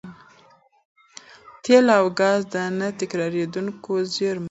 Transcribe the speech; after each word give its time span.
تېل 1.63 1.85
او 1.97 2.05
ګاز 2.19 2.41
د 2.53 2.55
نه 2.79 2.87
تکرارېدونکو 2.99 3.91
زېرمونو 3.97 4.15
بېلګې 4.15 4.37
دي. 4.37 4.39